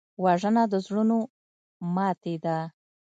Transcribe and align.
وژنه 0.23 0.63
د 0.71 0.73
زړونو 0.85 1.17
ماتې 1.95 2.35
ده 2.43 2.57